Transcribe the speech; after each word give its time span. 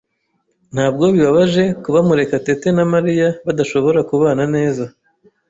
Ntabwo 0.73 1.03
bibabaje 1.13 1.63
kuba 1.83 1.99
Murekatete 2.07 2.67
na 2.77 2.83
Mariya 2.93 3.27
badashobora 3.45 3.99
kubana 4.09 4.43
neza? 4.55 4.83